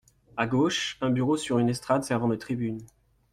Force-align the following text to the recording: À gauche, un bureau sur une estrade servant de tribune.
À 0.35 0.47
gauche, 0.47 0.97
un 1.01 1.11
bureau 1.11 1.37
sur 1.37 1.59
une 1.59 1.69
estrade 1.69 2.03
servant 2.03 2.27
de 2.27 2.35
tribune. 2.35 2.79